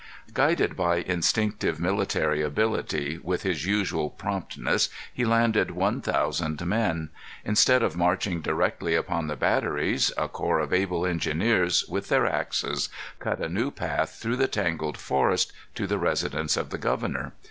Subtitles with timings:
[0.33, 7.09] Guided by instinctive military ability, with his usual promptness he landed one thousand men.
[7.45, 12.89] Instead of marching directly upon the batteries, a corps of able engineers, with their axes,
[13.19, 17.33] cut a new path through the tangled forest to the residence of the governor.